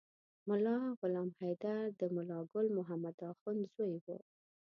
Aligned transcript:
ملا 0.47 0.75
غلام 1.01 1.27
حیدر 1.39 1.81
د 1.99 2.01
ملا 2.15 2.39
ګل 2.51 2.67
محمد 2.77 3.17
اخند 3.31 3.61
زوی 3.73 3.95
و. 4.03 4.05